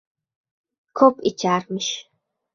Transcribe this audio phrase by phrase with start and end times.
[1.01, 1.93] —Ko‘p icharmish?